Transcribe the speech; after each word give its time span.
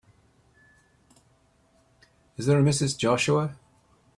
Is 2.37 2.47
there 2.47 2.59
a 2.59 2.63
Mrs. 2.63 2.97
Joshua? 2.97 3.55